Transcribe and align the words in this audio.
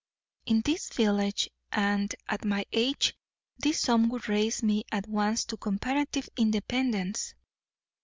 In 0.47 0.61
this 0.61 0.89
village 0.91 1.47
and 1.71 2.15
at 2.27 2.43
my 2.43 2.65
age 2.71 3.15
this 3.59 3.81
sum 3.81 4.09
would 4.09 4.27
raise 4.27 4.63
me 4.63 4.83
at 4.91 5.07
once 5.07 5.45
to 5.45 5.57
comparative 5.57 6.27
independence. 6.35 7.35